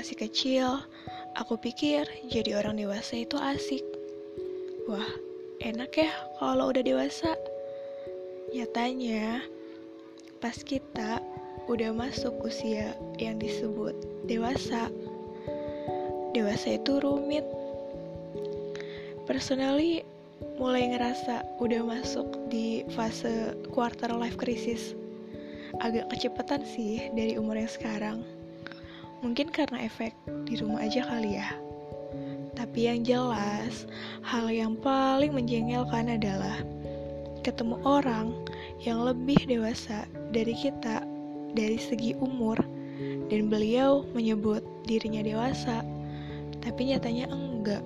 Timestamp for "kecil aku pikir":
0.16-2.08